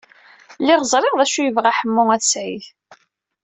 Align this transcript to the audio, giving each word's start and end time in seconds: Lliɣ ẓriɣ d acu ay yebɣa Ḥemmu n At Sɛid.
Lliɣ 0.61 0.81
ẓriɣ 0.91 1.13
d 1.15 1.21
acu 1.23 1.37
ay 1.39 1.45
yebɣa 1.47 1.71
Ḥemmu 1.77 2.03
n 2.07 2.13
At 2.15 2.23
Sɛid. 2.31 2.63